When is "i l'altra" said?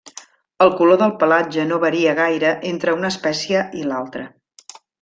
3.83-4.25